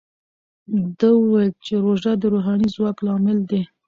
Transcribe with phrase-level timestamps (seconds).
[0.97, 3.61] ده وویل چې روژه د روحاني ځواک لامل دی.